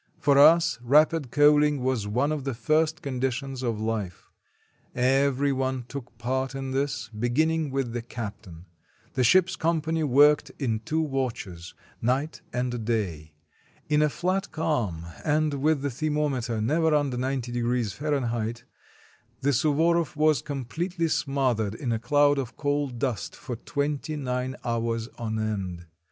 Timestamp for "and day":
12.51-13.35